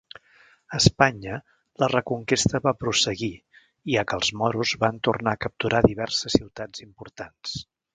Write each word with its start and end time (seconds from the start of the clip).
A 0.77 0.77
Espanya, 0.83 1.35
la 1.83 1.89
Reconquesta 1.91 2.63
va 2.69 2.75
prosseguir, 2.85 3.31
ja 3.97 4.07
que 4.09 4.21
els 4.21 4.35
moros 4.43 4.75
van 4.87 5.01
tornar 5.11 5.39
a 5.39 5.43
capturar 5.47 5.87
diverses 5.91 6.41
ciutats 6.43 6.89
importants. 6.91 7.59